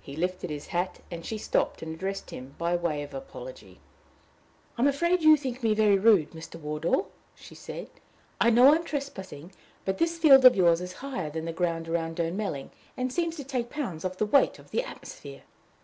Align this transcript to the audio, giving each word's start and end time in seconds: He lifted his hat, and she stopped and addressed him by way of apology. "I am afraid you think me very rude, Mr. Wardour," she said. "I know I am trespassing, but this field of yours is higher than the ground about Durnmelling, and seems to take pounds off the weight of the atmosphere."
He 0.00 0.14
lifted 0.14 0.48
his 0.48 0.68
hat, 0.68 1.00
and 1.10 1.26
she 1.26 1.36
stopped 1.36 1.82
and 1.82 1.92
addressed 1.92 2.30
him 2.30 2.54
by 2.56 2.76
way 2.76 3.02
of 3.02 3.12
apology. 3.14 3.80
"I 4.78 4.82
am 4.82 4.86
afraid 4.86 5.22
you 5.22 5.36
think 5.36 5.60
me 5.64 5.74
very 5.74 5.98
rude, 5.98 6.30
Mr. 6.30 6.54
Wardour," 6.54 7.06
she 7.34 7.56
said. 7.56 7.90
"I 8.40 8.50
know 8.50 8.72
I 8.72 8.76
am 8.76 8.84
trespassing, 8.84 9.50
but 9.84 9.98
this 9.98 10.18
field 10.20 10.44
of 10.44 10.54
yours 10.54 10.80
is 10.80 10.92
higher 10.92 11.30
than 11.30 11.46
the 11.46 11.52
ground 11.52 11.88
about 11.88 12.14
Durnmelling, 12.14 12.70
and 12.96 13.12
seems 13.12 13.34
to 13.38 13.44
take 13.44 13.70
pounds 13.70 14.04
off 14.04 14.18
the 14.18 14.24
weight 14.24 14.60
of 14.60 14.70
the 14.70 14.84
atmosphere." 14.84 15.42